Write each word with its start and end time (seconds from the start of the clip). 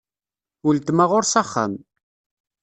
Uletma 0.67 1.05
ɣur-s 1.09 1.33
axxam. 1.41 1.73